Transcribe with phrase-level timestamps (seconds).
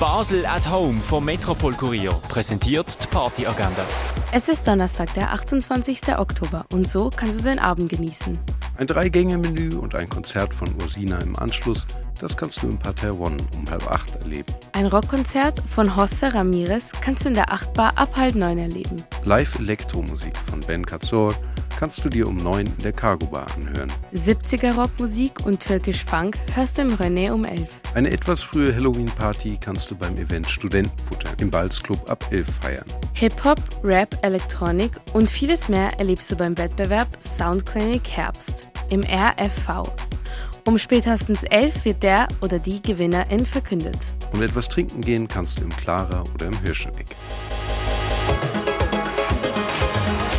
[0.00, 3.84] Basel at Home vom Metropol Kurier präsentiert die Partyagenda.
[4.32, 6.16] Es ist Donnerstag, der 28.
[6.16, 8.38] Oktober und so kannst du deinen Abend genießen.
[8.78, 11.86] Ein Drei-Gänge-Menü und ein Konzert von Ursina im Anschluss,
[12.18, 14.54] das kannst du im Parterre One um halb acht erleben.
[14.72, 19.04] Ein Rockkonzert von José Ramirez kannst du in der Achtbar ab halb neun erleben.
[19.24, 21.34] Live-Elektromusik von Ben Katzor
[21.80, 23.90] kannst du dir um neun in der Cargo Bar anhören.
[24.14, 27.68] 70er Rockmusik und türkisch Funk hörst du im René um 11.
[27.94, 32.84] Eine etwas frühe Halloween-Party kannst du beim Event Studentenfutter im Balzclub ab 11 feiern.
[33.14, 39.90] Hip-Hop, Rap, Elektronik und vieles mehr erlebst du beim Wettbewerb Soundclinic Herbst im RFV.
[40.66, 43.98] Um spätestens 11 wird der oder die Gewinnerin verkündet.
[44.32, 47.06] Und etwas trinken gehen kannst du im Clara oder im Hirschenegg.